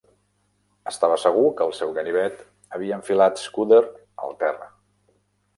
[0.91, 2.41] Estava segur que el seu ganivet
[2.79, 3.83] havia enfilat Scudder
[4.27, 4.71] al terra.